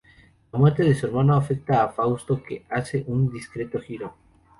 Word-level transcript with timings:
La 0.51 0.57
muerte 0.57 0.81
de 0.83 0.95
su 0.95 1.05
hermano 1.05 1.35
afecta 1.35 1.83
a 1.83 1.89
Fausto 1.89 2.41
que 2.41 2.65
hace 2.71 3.03
un 3.05 3.31
discreto 3.31 3.79
Giro. 3.79 4.15